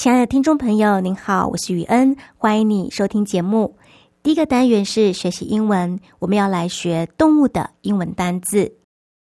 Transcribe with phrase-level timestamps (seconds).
[0.00, 3.76] 亲爱的听众朋友，您好，我是雨恩，欢迎你收听节目。
[4.22, 8.78] 第一个单元是学习英文，我们要来学动物的英文单字。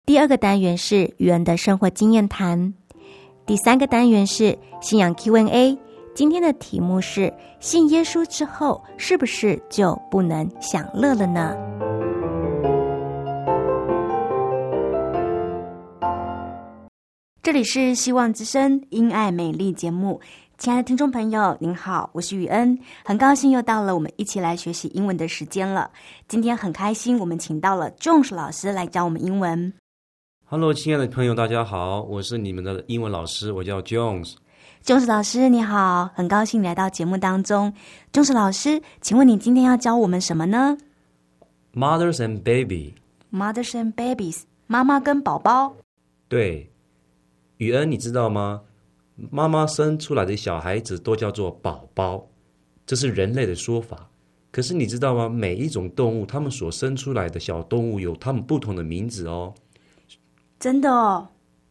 [0.05, 2.75] 第二个单元是雨恩的生活经验谈。
[3.47, 5.79] 第三个单元是信仰 Q&A。
[6.15, 11.57] 今天的题目是：信耶稣之后，是不是就不能享乐了呢？
[17.43, 20.21] 这里是希望之声因爱美丽节目。
[20.61, 25.91] 亲爱的听众朋友，您好，我是雨恩，很高兴又到了我们一起来学习英文的时间了。
[26.29, 29.73] 今天很开心，我们请到了 Jones 老师来教我们英文。
[30.45, 34.35] Hello，亲爱的朋友，大家好，我是你们的英文老师，我叫 Jones。
[34.85, 37.73] Jones 老师你好，很高兴来到节目当中。
[38.13, 40.77] Jones 老师，请问你今天要教我们什么呢
[41.73, 42.97] ？Mothers and baby。
[43.33, 45.75] Mothers and babies，妈妈跟宝宝。
[46.29, 46.71] 对，
[47.57, 48.61] 雨恩，你知道吗？
[49.31, 52.27] 妈妈生出来的小孩子都叫做宝宝，
[52.87, 54.09] 这是人类的说法。
[54.53, 55.29] 可是你知道吗？
[55.29, 59.55] 每一种动物，它们所生出来的小动物有它们不同的名字哦。
[60.59, 61.29] 真的哦。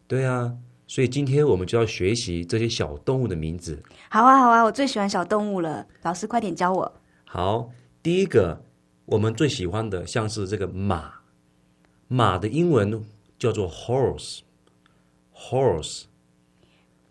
[0.08, 0.56] 对啊，
[0.88, 3.82] 所以今天我们就要学习这些小动物的名字。
[4.10, 5.86] 好啊，好啊，我最喜欢小动物了。
[6.04, 6.92] 老师，快点教我。
[7.26, 7.70] 好，
[8.02, 8.64] 第一个
[9.06, 11.12] 我们最喜欢的像是这个马，
[12.08, 13.04] 马的英文
[13.38, 14.44] 叫做 horse，horse。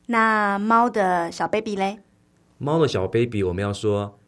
[0.07, 2.01] 那猫的小 baby 嘞？
[2.59, 4.19] 猫的小 baby 我们要说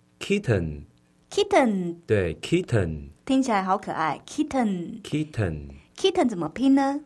[1.32, 1.96] kitten，kitten。
[2.06, 3.08] 对，kitten。
[3.24, 7.00] 听起来好可爱，kitten，kitten，kitten 怎么拼呢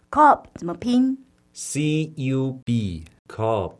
[0.09, 1.17] ，cop 怎么拼
[1.53, 3.73] ？c u b cop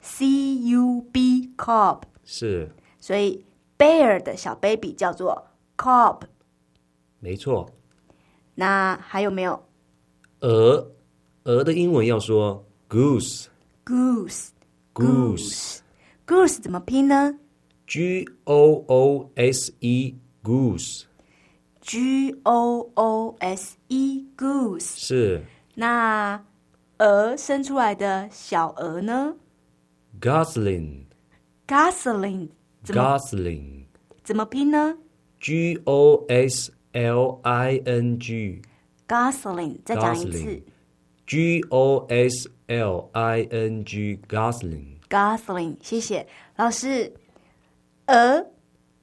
[0.00, 2.70] c u b cop 是，
[3.00, 3.44] 所以
[3.78, 5.46] bear 的小 baby 叫做
[5.76, 6.22] cop
[7.20, 7.68] 没错。
[8.54, 9.62] 那还有没有？
[10.40, 10.92] 鹅，
[11.44, 12.64] 鹅的英文要说
[14.93, 17.39] goose，goose，goose，goose 怎么拼呢？
[17.87, 20.13] G O O S E
[20.43, 25.43] goose，G O O S E goose 是。
[25.75, 26.45] 那
[26.97, 29.35] 鹅生出来的小鹅呢？
[30.19, 32.49] Gosling，Gosling，
[34.23, 34.97] 怎么拼呢？
[35.39, 40.61] G O S L I N G，Gosling，再讲一次。
[41.25, 44.98] G O S L I N G gosling。
[45.08, 46.26] Gosling，谢谢
[46.56, 47.12] 老师。
[48.06, 48.46] 鹅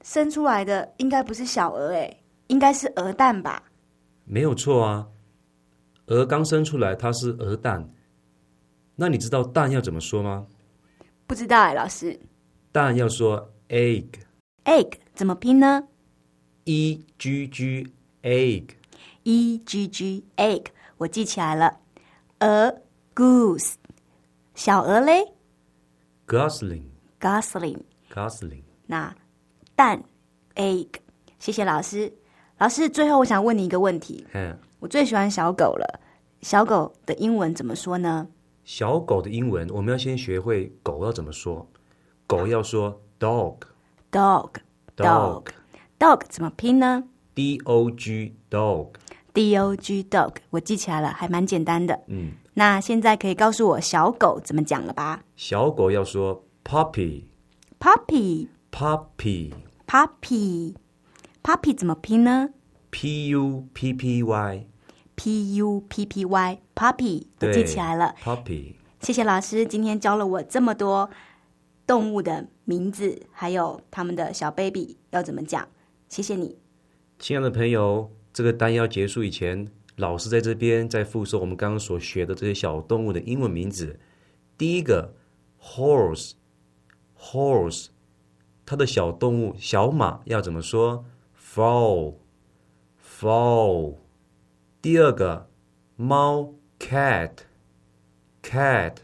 [0.02, 3.62] 生出来的应该不是小鹅，哎，应该是鹅蛋吧？
[4.24, 5.08] 没有错啊，
[6.06, 7.90] 鹅刚生出来它是鹅蛋。
[8.96, 10.46] 那你知道蛋要怎么说吗？
[11.26, 12.20] 不知道哎，老师。
[12.70, 15.88] 蛋要说 egg，Egg 怎么拼呢
[16.64, 17.92] e g g
[18.22, 18.70] egg。
[19.24, 20.66] ？E G G egg，
[20.98, 21.78] 我记起来了。
[22.40, 22.82] 鹅
[23.14, 23.74] goose，
[24.54, 25.32] 小鹅嘞
[26.26, 26.84] Gosling
[27.20, 27.82] Gosling。
[28.12, 29.14] Gosling，那
[29.74, 30.02] 蛋
[30.54, 30.88] egg，
[31.38, 32.12] 谢谢老师。
[32.58, 36.00] 老师，最后我想问你一个问题，嗯，我最喜欢小狗了。
[36.42, 38.26] 小狗的英文怎么说呢
[38.64, 41.68] 小狗的英文我们要先学会狗要怎么说。
[42.26, 44.54] 狗要说 dog？Dog
[44.96, 45.46] dog
[45.98, 47.04] dog 怎么拼呢
[47.34, 48.94] d o g dog。
[49.34, 51.98] ？D O G dog，我记起来了，还蛮简单的。
[52.06, 59.52] 嗯，那现在可以告诉我小狗怎么讲了吧小狗要说 puppy？Puppy puppy
[59.86, 60.74] puppy
[61.42, 62.50] puppy 怎么拼呢
[62.90, 68.14] p u p p y？P U P P Y puppy，我对记起来了。
[68.22, 68.74] puppy。
[69.00, 71.08] 谢谢老师，今天教了我这么多
[71.86, 75.68] 动物的名字，还有他们的小 baby 要怎么讲。
[76.08, 76.58] 谢谢你。
[77.18, 84.00] 亲爱的朋友，这个单要结束以前，老师在这边再复述我们刚刚所学的这些小动物的英文名字。
[84.56, 85.14] 第一个
[85.60, 87.88] horse，horse，
[88.64, 91.04] 它的小动物小马要怎么说
[91.38, 92.16] ？foal，foal。
[94.80, 95.50] 第二个
[95.96, 98.96] 猫 cat，cat，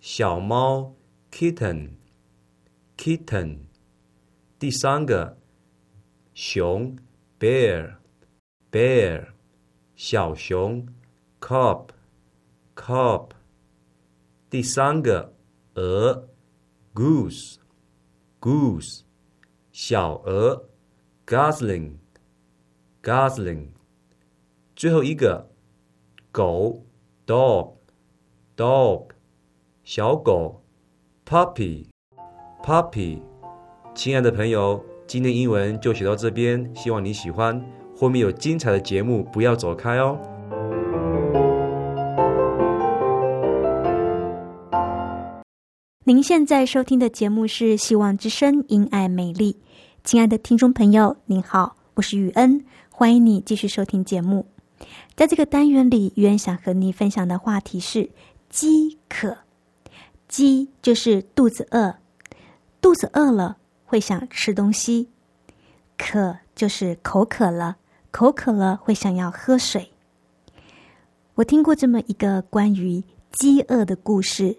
[0.00, 0.94] 小猫
[1.32, 3.60] kitten，kitten。
[4.58, 5.36] 第三个
[6.32, 6.96] 熊
[7.38, 9.26] bear，bear，
[9.96, 10.86] 小熊
[11.40, 13.30] cub，cub。
[14.50, 15.32] 第三个
[15.74, 16.28] 鹅
[16.94, 19.00] goose，goose，
[19.72, 20.68] 小鹅
[21.26, 23.68] gosling，gosling。
[24.76, 25.50] 最后一个
[26.30, 26.84] 狗
[27.26, 29.08] dog，dog，
[29.82, 30.62] 小狗
[31.24, 33.22] puppy，puppy。
[33.94, 37.64] 亲爱的朋友，今天英文就学到这边，希望你喜欢。
[37.98, 40.20] 后面有精彩的节目，不要走开哦。
[46.04, 49.54] 您现在收听的节目是《希望之声·因爱美丽》。
[50.04, 54.46] 亲爱的听众朋友，您好，我是雨恩，欢迎你继续收听节目。
[55.14, 58.10] 在这个单元里，雨恩想和你分享的话题是
[58.50, 59.38] 饥渴。
[60.28, 61.94] 饥就是肚子饿，
[62.82, 63.56] 肚子饿了
[63.86, 65.08] 会想吃东西；
[65.96, 67.76] 渴就是口渴了，
[68.16, 69.92] 口渴了会想要喝水。
[71.34, 74.56] 我听过这么一个关于饥饿的故事。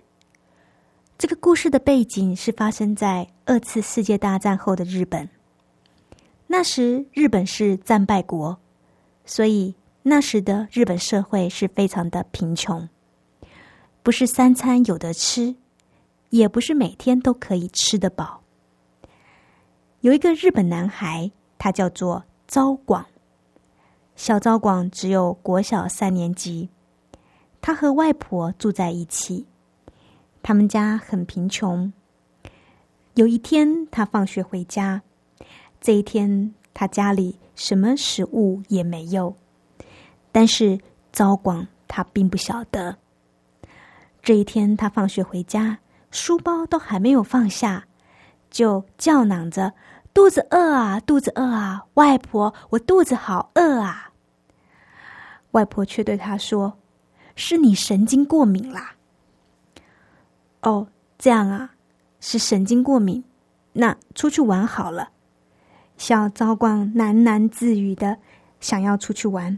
[1.18, 5.28] 这个故事的背景是发生在二次世界大战后的日本。
[6.46, 8.56] 那时日本是战败国，
[9.26, 9.74] 所以
[10.04, 12.88] 那时的日本社会是非常的贫穷，
[14.04, 15.56] 不是三餐有得吃，
[16.30, 18.44] 也不是每天都可以吃得饱。
[20.02, 23.04] 有一个日本男孩，他叫做昭广。
[24.18, 26.70] 小昭广只有国小三年级，
[27.62, 29.46] 他和外婆住在一起。
[30.42, 31.94] 他们家很贫穷。
[33.14, 35.04] 有一天，他放学回家，
[35.80, 39.36] 这一天他家里什么食物也没有。
[40.32, 40.80] 但是
[41.14, 42.98] 昭广他并不晓得，
[44.24, 45.78] 这一天他放学回家，
[46.10, 47.86] 书包都还没有放下，
[48.50, 49.74] 就叫嚷着
[50.12, 51.86] ：“肚子饿啊，肚子饿啊！
[51.94, 54.06] 外婆，我肚子好饿啊！”
[55.52, 56.78] 外婆却对他说
[57.36, 58.96] ：“是你神经过敏啦。”
[60.62, 60.88] 哦，
[61.18, 61.74] 这样啊，
[62.20, 63.24] 是神经过敏。
[63.74, 65.10] 那出去玩好了。
[65.98, 68.18] 小昭光喃喃自语的
[68.60, 69.58] 想要出去玩，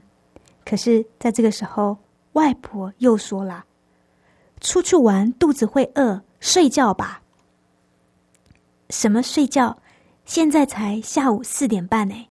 [0.65, 1.97] 可是在这个时候，
[2.33, 3.65] 外婆又说了
[4.61, 7.21] ：“出去玩肚子会饿，睡觉吧。”
[8.89, 9.77] 什么睡觉？
[10.25, 12.28] 现在才下午四点半呢。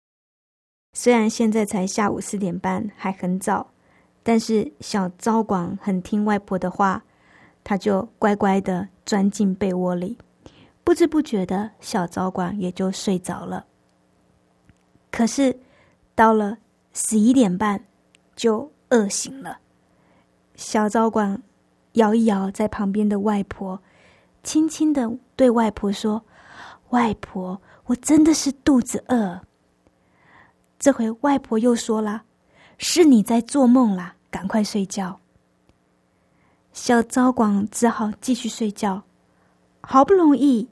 [0.93, 3.71] 虽然现在才下午四点半，还很早，
[4.21, 7.03] 但是小昭广很听外婆的话。
[7.65, 10.17] 他就乖乖的钻进被窝里，
[10.83, 13.65] 不知不觉的小昭广也就睡着了。
[15.09, 15.57] 可是
[16.13, 16.57] 到了
[16.91, 17.85] 十一点半，
[18.35, 19.59] 就饿醒了。
[20.55, 21.41] 小昭广
[21.93, 23.81] 摇一摇在旁边的外婆，
[24.43, 26.25] 轻轻的对外婆说
[26.91, 29.39] ：“外婆，我真的是肚子饿。”
[30.83, 32.23] 这回外婆又说了
[32.77, 35.17] ：“是你在做梦啦，赶快睡觉。”
[36.73, 39.01] 小昭广只好继续睡觉。
[39.79, 40.67] 好不容易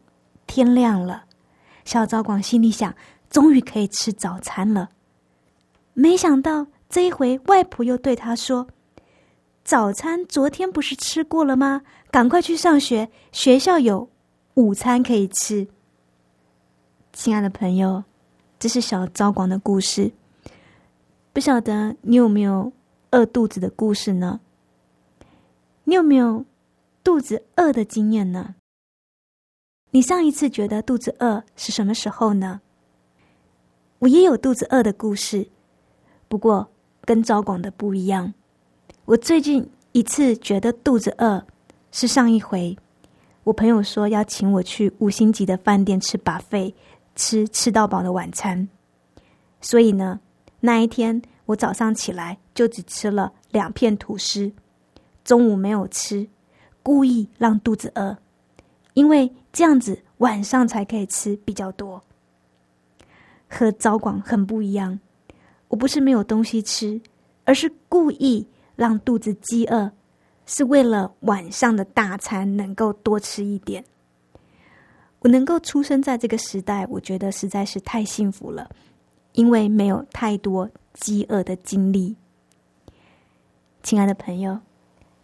[0.48, 1.24] 天亮了，
[1.86, 2.94] 小昭广心里想：
[3.30, 4.90] 终于可以吃早餐了。
[5.94, 8.68] 没想到这一回，外婆又对他说
[9.64, 11.84] ：“早餐昨天不是吃过了吗？
[12.12, 14.10] 赶快去上学，学校有
[14.56, 15.70] 午餐可以吃。”
[17.14, 18.04] 亲爱的朋友，
[18.62, 20.12] 这是小昭广的故事。
[21.34, 22.72] 不晓得你有没有
[23.10, 24.40] 饿肚子的故事呢？
[25.86, 26.46] 你有没有
[27.04, 28.54] 肚子饿的经验呢？
[29.90, 32.62] 你上一次觉得肚子饿是什么时候呢？
[33.98, 35.50] 我也有肚子饿的故事，
[36.28, 36.70] 不过
[37.02, 38.32] 跟昭广的不一样。
[39.06, 41.44] 我最近一次觉得肚子饿
[41.92, 42.78] 是上一回，
[43.44, 46.76] 我朋友说要请我去五星级的饭店吃把费，
[47.16, 48.68] 吃吃到饱的晚餐，
[49.60, 50.20] 所以呢。
[50.64, 54.52] 那一天，我早上起来就只吃了两片吐司，
[55.24, 56.28] 中午没有吃，
[56.84, 58.16] 故意让肚子饿，
[58.94, 62.00] 因为这样子晚上才可以吃比较多。
[63.50, 65.00] 和早广很不一样，
[65.68, 67.02] 我不是没有东西吃，
[67.44, 69.92] 而是故意让肚子饥饿，
[70.46, 73.84] 是为了晚上的大餐能够多吃一点。
[75.22, 78.70] 我能够出生在这个时代，我觉得实在是太幸福了。
[79.34, 82.14] 因为没有太多饥饿的经历，
[83.82, 84.60] 亲爱的朋友，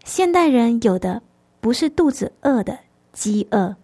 [0.05, 1.21] 现代人有的
[1.59, 2.79] 不是肚子饿的
[3.11, 3.75] 饥饿，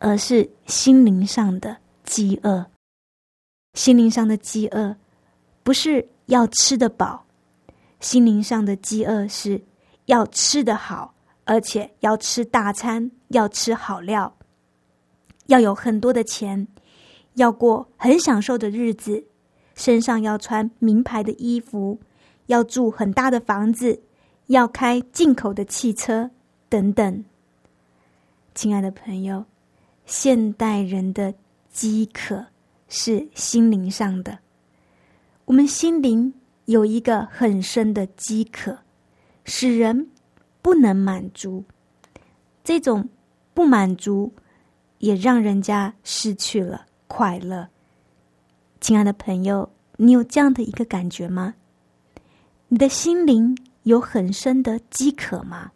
[0.00, 2.66] 而是心灵上的饥饿。
[3.74, 4.96] 心灵上的饥饿
[5.62, 7.24] 不是要吃得饱，
[8.00, 9.62] 心灵上的饥饿是
[10.06, 11.14] 要吃得好，
[11.44, 14.34] 而且要吃大餐，要吃好料，
[15.46, 16.68] 要有很多的钱，
[17.34, 19.24] 要过很享受的日子。
[19.74, 22.00] 身上要穿名牌的衣服，
[22.46, 24.00] 要住很大的房子，
[24.46, 26.30] 要开进口的汽车，
[26.70, 27.24] 等等。
[28.54, 29.44] 亲爱的朋友，
[30.06, 31.34] 现代人的
[31.70, 32.46] 饥渴
[32.88, 34.38] 是心灵上的，
[35.44, 36.32] 我们心灵
[36.64, 38.78] 有一个很深的饥渴，
[39.44, 40.08] 使人
[40.62, 41.64] 不能满足。
[42.64, 43.10] 这种
[43.52, 44.32] 不满足，
[45.06, 47.68] 也让人家失去了快乐。
[48.80, 51.54] 亲爱的朋友，你有这样的一个感觉吗？
[52.66, 55.70] 你的心灵有很深的饥渴吗？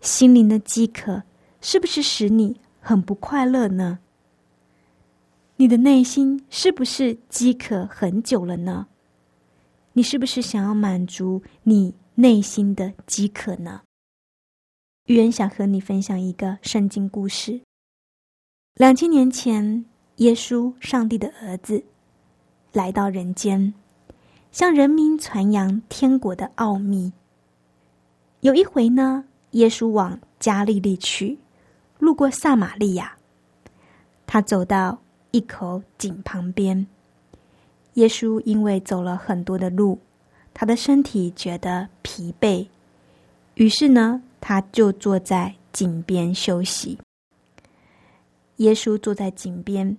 [0.00, 1.24] 心灵的饥渴
[1.60, 3.98] 是不是使你很不快乐呢？
[5.56, 8.86] 你的内心是不是饥渴很久了呢？
[9.94, 13.80] 你是不是想要满足你内心的饥渴呢？
[15.06, 17.60] 玉恩想和你分享一个圣经故事。
[18.76, 19.84] 两千年前。
[20.18, 21.82] 耶稣，上帝的儿子，
[22.70, 23.74] 来到人间，
[24.52, 27.12] 向人民传扬天国的奥秘。
[28.42, 31.36] 有一回呢，耶稣往加利利去，
[31.98, 33.16] 路过撒玛利亚，
[34.24, 35.00] 他走到
[35.32, 36.86] 一口井旁边。
[37.94, 39.98] 耶稣因为走了很多的路，
[40.52, 42.68] 他的身体觉得疲惫，
[43.54, 46.96] 于是呢，他就坐在井边休息。
[48.56, 49.96] 耶稣坐在井边。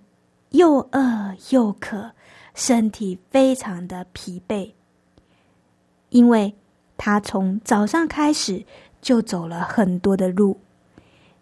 [0.51, 2.09] 又饿又渴，
[2.53, 4.71] 身体非常的疲惫，
[6.12, 6.55] 因为
[6.95, 8.63] 他从早上开始
[9.01, 10.57] 就走了很多的路，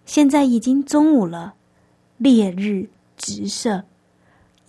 [0.03, 1.53] 现在已经中午了，
[2.17, 3.83] 烈日直射。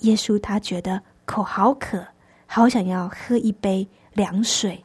[0.01, 2.07] 耶稣他觉得口好渴，
[2.47, 4.85] 好想要喝一杯凉水，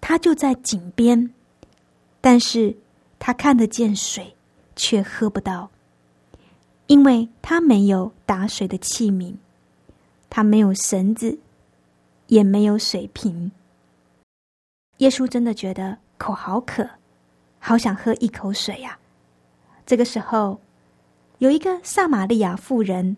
[0.00, 1.32] 他就在井边，
[2.20, 2.76] 但是
[3.20, 4.34] 他看得见水，
[4.74, 5.70] 却喝不到。
[6.94, 9.34] 因为他没有打水的器皿，
[10.30, 11.36] 他没有绳子，
[12.28, 13.50] 也没有水瓶。
[14.98, 16.88] 耶稣真的觉得口好渴，
[17.58, 18.96] 好想喝一口水呀。
[19.84, 20.60] 这个时候，
[21.38, 23.16] 有一个撒玛利亚妇人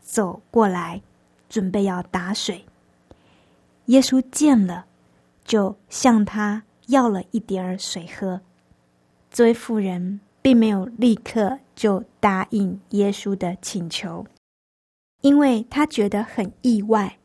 [0.00, 1.02] 走过来，
[1.48, 2.64] 准备要打水。
[3.86, 4.86] 耶稣见了，
[5.44, 8.40] 就向他要了一点儿水喝。
[9.32, 10.20] 这位妇人。
[10.46, 14.24] 并没有立刻就答应耶稣的请求，
[15.20, 17.18] 因为他觉得很意外，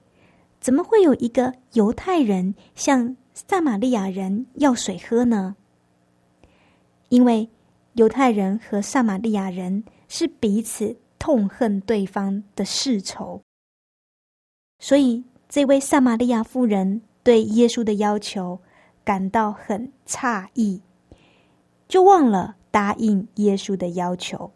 [0.60, 5.56] 怎么会有一个犹太人向撒玛利亚人要水喝呢？
[7.10, 7.48] 因为
[7.94, 13.44] 犹太人和撒玛利亚人是彼此痛恨对方的世仇，
[14.80, 18.60] 所以这位撒玛利亚妇人对耶稣的要求
[19.04, 20.82] 感到很诧异，
[21.88, 22.56] 就忘了。
[22.72, 24.52] 答应耶稣的要求，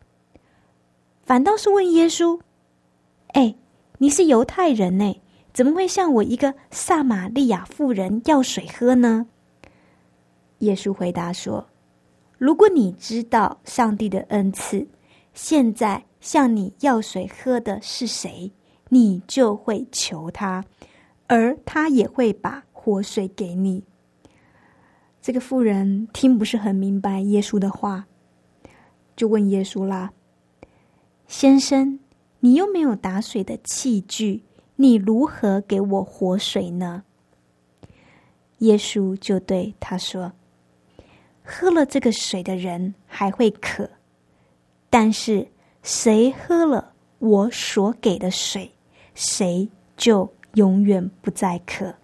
[1.24, 2.40] 反倒是问耶稣
[3.36, 3.56] ：“哎，
[3.98, 5.22] 你是犹太人呢，
[5.54, 9.28] 怎么会向我一个撒玛利亚妇人要水喝呢？”
[10.60, 11.68] 耶稣回答说
[12.40, 14.88] ：“如果你知道上帝的恩赐，
[15.34, 18.52] 现在向你要水喝的是谁，
[18.90, 20.64] 你就会求他，
[21.28, 23.84] 而他也会把活水给你。”
[25.26, 28.06] 这个妇人听不是很明白耶稣的话，
[29.16, 30.14] 就问耶稣啦
[31.26, 32.00] ：“先生，
[32.42, 34.44] 你又没有打水的器具，
[34.76, 37.06] 你如何给我活水呢？”
[38.60, 40.32] 耶稣就对他说
[41.44, 43.90] ：“喝了这个水的人还会渴，
[44.92, 45.48] 但是
[45.82, 48.72] 谁喝了我所给的水，
[49.16, 49.68] 谁
[49.98, 51.96] 就永远不再渴。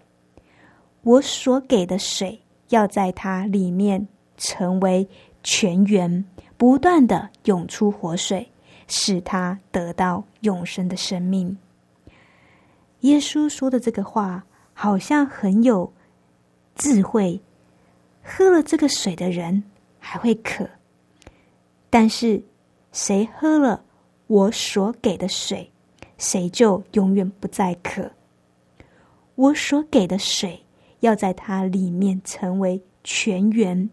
[1.02, 2.41] 我所给的水
[2.72, 5.08] 要在它里面成为
[5.42, 6.24] 泉源，
[6.56, 8.50] 不断的涌出活水，
[8.88, 11.56] 使它得到永生的生命。”
[13.00, 15.92] 耶稣说的这个话，好像很有。
[16.74, 17.38] 智慧，
[18.22, 19.62] 喝了这个水的人
[19.98, 20.66] 还会渴，
[21.90, 22.42] 但是
[22.92, 23.84] 谁喝了
[24.26, 25.70] 我所给的水，
[26.16, 28.10] 谁就永远不再渴。
[29.34, 30.64] 我所给的水
[31.02, 33.88] 要在它里面成为泉源，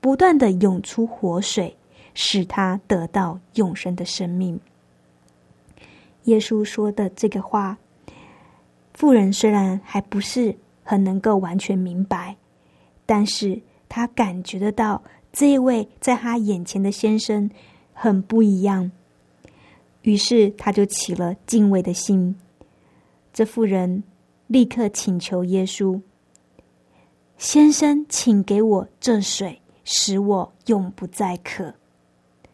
[0.00, 1.76] 不断的涌出活水，
[2.14, 4.58] 使他得到永生的生命。
[6.24, 7.76] 耶稣说的这个话，
[8.94, 10.56] 富人虽然还不是。
[10.86, 12.36] 很能够完全明白，
[13.06, 13.58] 但是
[13.88, 17.50] 他感觉得到这一位在他眼前的先生
[17.94, 18.92] 很不一样，
[20.02, 22.36] 于是他就起了敬畏的心。
[23.32, 24.04] 这妇人
[24.46, 25.98] 立刻请求耶稣
[27.44, 31.74] ：“先生，请给我这水，使我永不再渴。”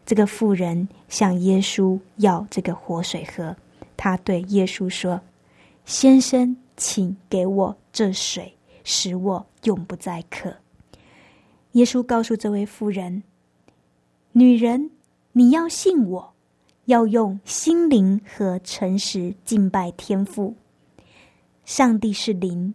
[0.04, 3.56] 这个妇人向耶稣要这个活水喝，
[3.97, 5.20] 他对耶稣说
[5.87, 10.56] ：“先生。”请给我这水，使我永不再渴。
[11.73, 13.23] 耶稣告诉这位妇人
[14.32, 14.90] ：“女人，
[15.32, 16.32] 你要信我，
[16.87, 20.56] 要用心灵和诚实敬拜天父。
[21.67, 22.75] 上帝是灵，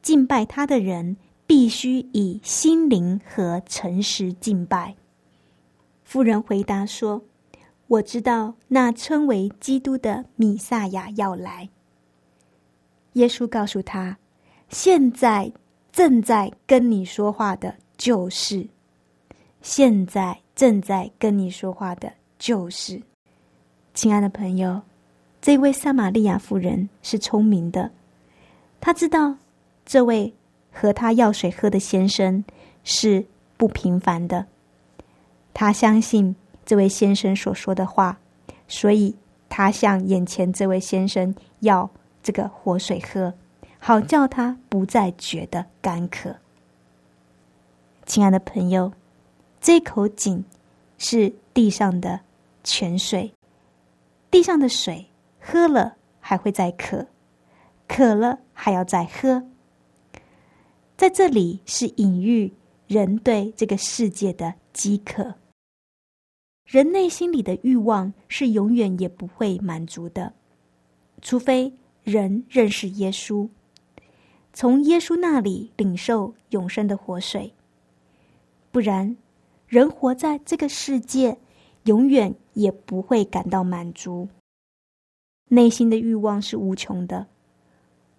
[0.00, 1.16] 敬拜他的人
[1.50, 4.94] 必须以心灵和诚实敬拜。”
[6.06, 7.20] 妇人回答说
[7.90, 11.68] ：“我知道那称为基督的米撒亚要来。”
[13.14, 14.16] 耶稣告诉他
[14.70, 15.50] ：“现在
[15.90, 18.64] 正在跟你说话的，就是
[19.60, 23.02] 现在正在跟你说话的，就是
[23.92, 24.80] 亲爱的朋友。
[25.40, 27.90] 这位撒玛利亚妇人是聪明的，
[28.80, 29.34] 她知道
[29.84, 30.32] 这位
[30.72, 32.44] 和他要水喝的先生
[32.84, 34.46] 是不平凡的。
[35.54, 38.18] 他相信这位先生所说的话，
[38.66, 39.16] 所以
[39.48, 41.90] 他向眼前这位先生要。”
[42.22, 43.32] 这个活水喝，
[43.78, 46.36] 好叫他不再觉得干渴。
[48.04, 48.92] 亲爱的朋友，
[49.58, 50.44] 这口井
[50.98, 52.20] 是地上的
[52.62, 53.32] 泉水，
[54.30, 55.06] 地上的水
[55.40, 57.06] 喝了还会再渴，
[57.88, 59.44] 渴了还要再喝。
[61.00, 62.52] 在这里是隐喻
[62.86, 65.34] 人对这个世界的饥渴，
[66.66, 70.34] 人内心里的欲望是永远也不会满足的，
[71.22, 71.72] 除非。
[72.04, 73.48] 人认识耶稣，
[74.52, 77.50] 从耶稣那里领受永生的活水。
[78.70, 79.16] 不然，
[79.68, 81.38] 人活在这个世界，
[81.84, 84.28] 永远也不会感到满足。
[85.48, 87.26] 内心的欲望是无穷的，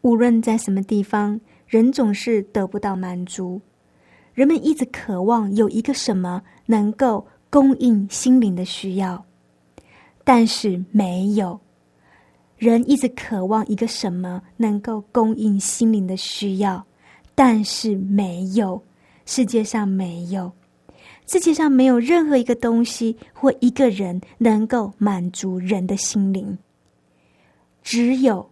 [0.01, 1.39] 无论在什么地方，
[1.71, 3.61] 人总是得不到满足。
[4.33, 9.23] 人们一直渴望有一个什么能够供应心灵的需要，
[10.25, 11.57] 但是没有。
[12.57, 16.85] 人一直渴望一个什么能够供应心灵的需要，
[17.33, 18.83] 但是没有，
[19.25, 20.51] 世界上没有，
[21.25, 26.57] 世界上没有任何一个东西或一个人能够满足人的心灵。
[27.81, 28.51] 只有，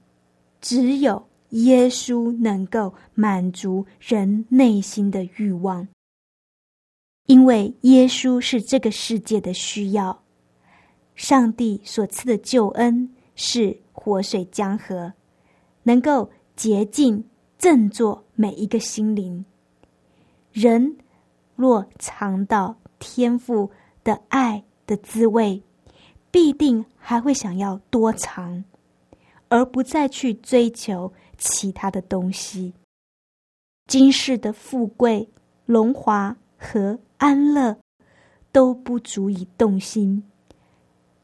[0.62, 5.88] 只有耶稣能够满足人内心的欲望，
[7.26, 10.24] 因为耶稣是这个世界的需要，
[11.16, 13.78] 上帝所赐的救恩是。
[14.02, 15.12] 活水江河，
[15.84, 17.22] 能够洁净、
[17.58, 19.44] 振作每一个心灵。
[20.54, 20.96] 人
[21.54, 23.70] 若尝到天赋
[24.02, 25.62] 的爱的滋味，
[26.32, 28.64] 必定还会想要多尝，
[29.50, 32.72] 而不再去追求其他的东西。
[33.88, 35.28] 今世的富贵、
[35.66, 37.76] 荣华和安乐
[38.52, 40.24] 都不足以动心，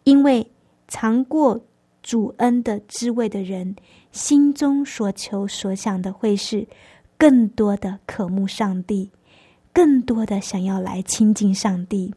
[0.06, 0.52] 因为
[0.88, 1.62] 尝过。
[2.08, 3.76] 主恩的滋味的人，
[4.12, 6.68] 心中所求所想的会是
[7.18, 9.10] 更多的渴慕上帝，
[9.74, 12.14] 更多的想要来亲近上帝，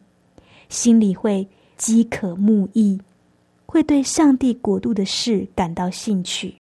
[0.69, 3.01] 心里会饥渴慕义，
[3.65, 6.58] 会对上帝国度的事感到兴趣。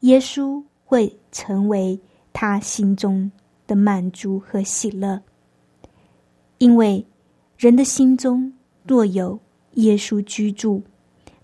[0.00, 2.00] 耶稣会成为
[2.32, 3.30] 他心中
[3.66, 5.20] 的满足和喜乐，
[6.58, 7.04] 因为
[7.58, 8.52] 人的心中
[8.84, 9.38] 若有
[9.74, 10.82] 耶稣居住，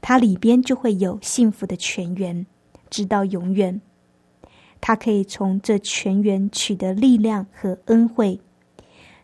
[0.01, 2.47] 他里边就会有幸福的泉源，
[2.88, 3.79] 直到永远。
[4.81, 8.40] 他可以从这泉源取得力量和恩惠，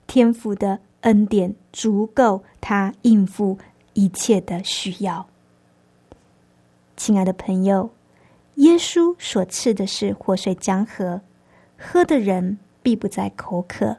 [0.07, 3.59] 天赋的恩典足够他应付
[3.95, 5.27] 一切的需要。
[6.97, 7.89] 亲爱的朋友。
[8.63, 11.21] 耶稣所赐的是活水江河，
[11.77, 13.97] 喝的人必不再口渴。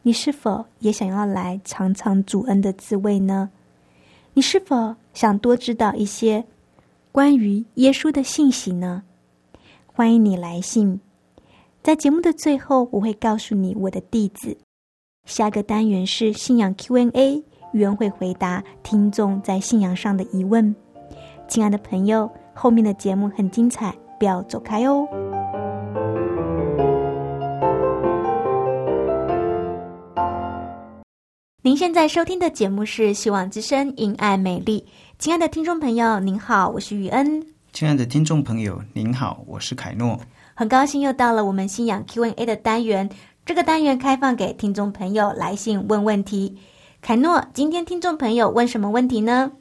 [0.00, 3.50] 你是否也想要来尝尝主恩的滋味呢？
[4.32, 6.42] 你是否想多知道一些
[7.12, 9.02] 关于耶稣的信息呢？
[9.84, 10.98] 欢迎你来信，
[11.82, 14.56] 在节目的最后，我会告诉你我的地址。
[15.26, 20.74] 下个单元是信仰 Q&A，原会回答听众在信仰上的疑问。
[21.46, 22.30] 亲爱的朋友。
[22.54, 25.06] 后面的节目很精彩，不要走开哦！
[31.64, 34.80] 您现在收听的节目是《希望之声·因爱美丽》。
[35.18, 37.46] 亲爱的听众朋友，您好，我是雨恩。
[37.72, 40.20] 亲爱的听众朋友，您好，我是凯诺。
[40.54, 43.08] 很高兴又到了我们信仰 Q&A 的单元，
[43.46, 46.58] 这个单元开放给听众朋友来信问问题。
[47.00, 49.52] 凯诺，今天听众朋友问什么问题呢？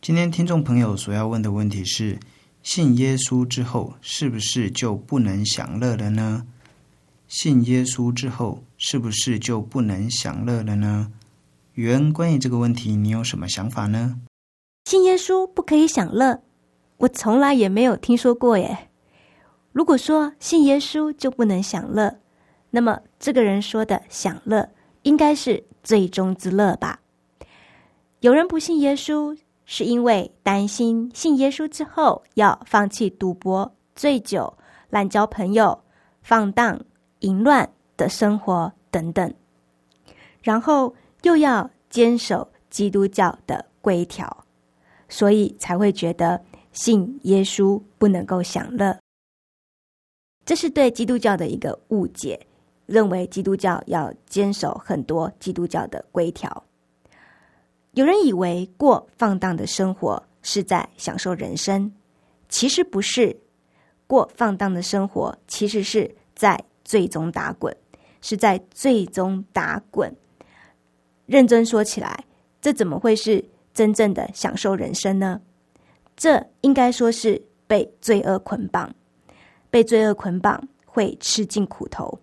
[0.00, 2.18] 今天听众朋友所要问的问题是。
[2.62, 6.46] 信耶稣之后，是不是就不能享乐了呢？
[7.26, 11.10] 信耶稣之后，是不是就不能享乐了呢？
[11.74, 14.20] 宇恩，关于这个问题，你有什么想法呢？
[14.84, 16.42] 信耶稣不可以享乐，
[16.98, 18.90] 我从来也没有听说过耶。
[19.72, 22.18] 如果说信耶稣就不能享乐，
[22.70, 24.68] 那么这个人说的享乐，
[25.02, 27.00] 应该是最终之乐吧？
[28.20, 29.38] 有人不信耶稣。
[29.72, 34.52] 是因为担心信耶稣之后要放弃赌博、醉酒、
[34.88, 35.80] 滥交朋友、
[36.22, 36.84] 放荡、
[37.20, 39.32] 淫乱的生活等等，
[40.42, 44.44] 然后又要坚守基督教的规条，
[45.08, 48.98] 所以才会觉得信耶稣不能够享乐。
[50.44, 52.44] 这是对基督教的一个误解，
[52.86, 56.64] 认为基督教要坚守很多基督教的规条。
[57.92, 61.92] 有人以为过放荡的生活是在享受人生，
[62.48, 63.36] 其实不是。
[64.06, 67.76] 过放荡的生活其实是在最终打滚，
[68.20, 70.12] 是在最终打滚。
[71.26, 72.24] 认真说起来，
[72.60, 75.40] 这怎么会是真正的享受人生呢？
[76.16, 78.92] 这应该说是被罪恶捆绑，
[79.70, 82.18] 被罪恶捆绑会吃尽苦头，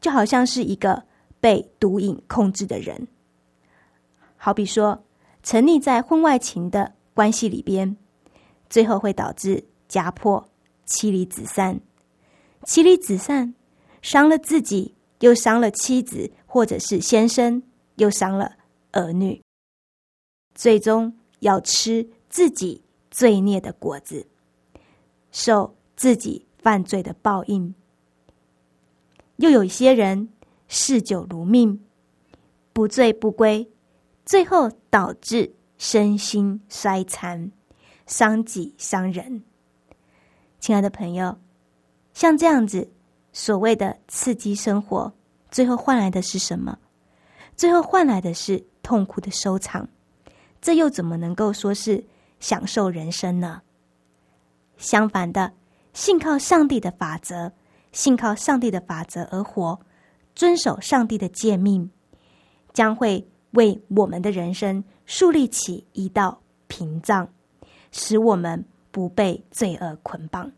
[0.00, 1.00] 就好像是一个
[1.40, 3.06] 被毒瘾控制的人。
[4.44, 5.02] 好比说，
[5.42, 7.96] 沉溺在婚外情的关系里边，
[8.68, 10.46] 最后会导致家破、
[10.84, 11.80] 妻离子散。
[12.64, 13.54] 妻离子散，
[14.02, 17.62] 伤了自己，又伤了妻子，或者是先生，
[17.94, 18.54] 又伤了
[18.92, 19.42] 儿女，
[20.54, 24.26] 最终要吃自己罪孽的果子，
[25.32, 27.74] 受自己犯罪的报应。
[29.36, 30.28] 又有一些人
[30.68, 31.82] 嗜酒如命，
[32.74, 33.66] 不醉不归。
[34.24, 37.52] 最后导致身心衰残，
[38.06, 39.42] 伤己伤人。
[40.58, 41.36] 亲爱的朋友，
[42.14, 42.90] 像这样子
[43.34, 45.12] 所谓的刺激生活，
[45.50, 46.78] 最后换来的是什么？
[47.54, 49.86] 最后换来的是痛苦的收场。
[50.62, 52.02] 这又怎么能够说是
[52.40, 53.60] 享受人生呢？
[54.78, 55.52] 相反的，
[55.92, 57.52] 信靠上帝的法则，
[57.92, 59.78] 信靠上帝的法则而活，
[60.34, 61.90] 遵守上帝的诫命，
[62.72, 63.28] 将会。
[63.54, 67.28] 为我们的人生树立起一道屏障，
[67.92, 70.50] 使我们不被罪恶捆绑。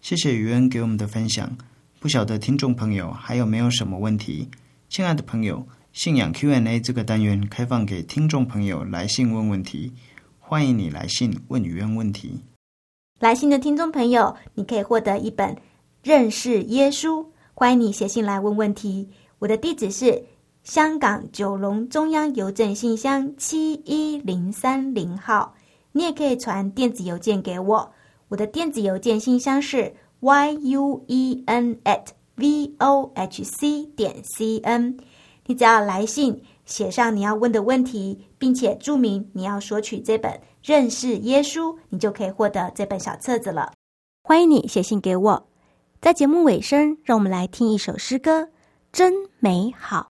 [0.00, 1.56] 谢谢余恩给我们的分享。
[1.98, 4.48] 不晓得听众朋友还有没有什么问题？
[4.88, 9.92] 亲爱的朋友，信仰 Q&A 这个单元开放给听众朋友来信问问题，
[10.38, 12.40] 欢迎你来信问余恩问题。
[13.18, 15.54] 来信的听众朋友，你可以获得一本
[16.02, 19.08] 《认识耶稣》，欢迎你写信来问问题。
[19.38, 20.26] 我的地址是。
[20.66, 25.54] 香港九龙中央邮政信箱七一零三零号，
[25.92, 27.92] 你也可以传电子邮件给我。
[28.26, 34.98] 我的电子邮件信箱是 y u e n at v o h c 点 c n。
[35.46, 40.32] 你只要来信写上你要问的问题，并且注明你要索取这本
[40.64, 43.72] 《认识耶稣》，你就可以获得这本小册子了。
[44.24, 45.46] 欢迎你写信给我。
[46.00, 48.48] 在节目尾声，让我们来听一首诗歌。
[48.90, 50.08] 真美好。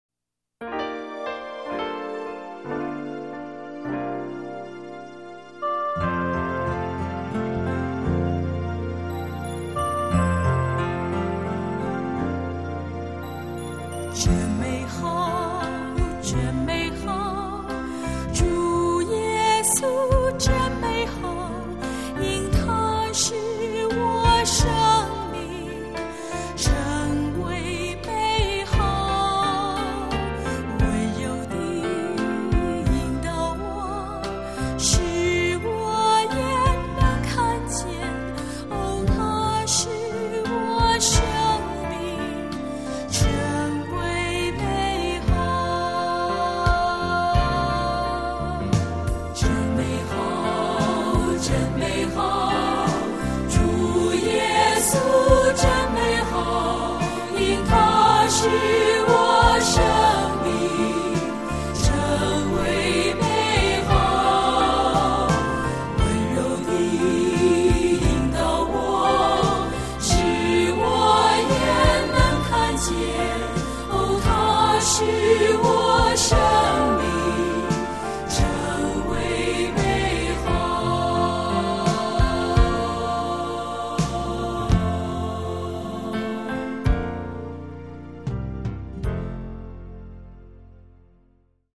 [24.45, 24.84] 我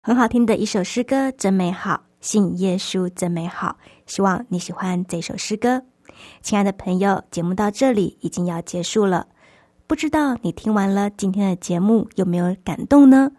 [0.08, 3.76] 很好听的一首诗歌，真美好，信耶稣真美好。
[4.06, 5.82] 希望你喜欢这首诗歌，
[6.40, 7.22] 亲爱的朋友。
[7.30, 9.26] 节目到这里已经要结束了，
[9.86, 13.30] 不知道你听完了今天的节目有没有感动呢？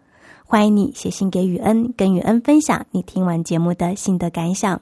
[0.46, 4.80] 欢迎你写信给雨恩，跟雨恩分享你听完节目的心得感想。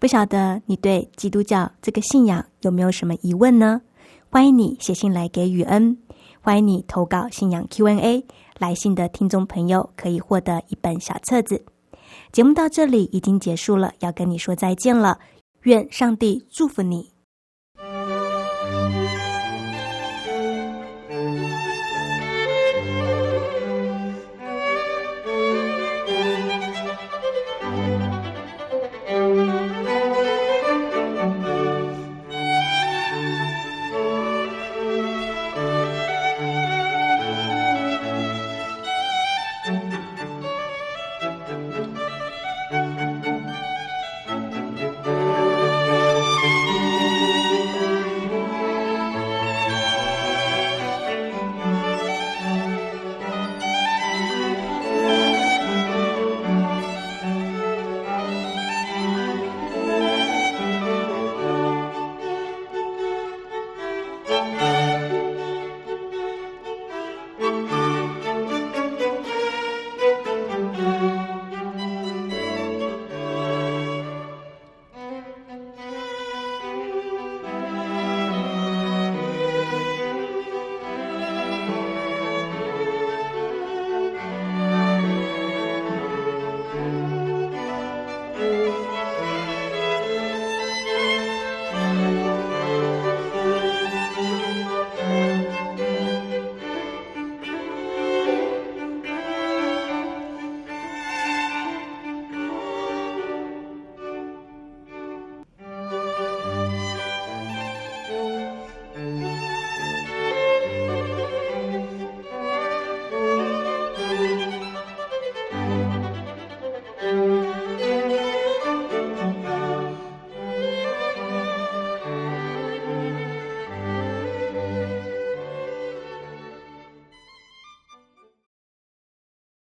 [0.00, 3.80] 不晓得你对基督教这个信仰有没有什么疑问呢？
[4.28, 5.96] 欢迎你写信来给雨恩，
[6.40, 8.24] 欢迎你投稿信仰 Q&A。
[8.60, 11.64] 来信的听众朋友可以获得一本小册子。
[12.30, 15.18] 节目到这里已经结束了，要跟你说再见了。
[15.62, 17.19] 愿上帝祝福你。